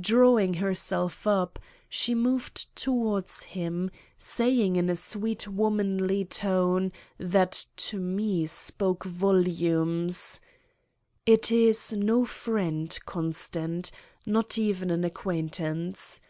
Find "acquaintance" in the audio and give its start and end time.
15.04-16.22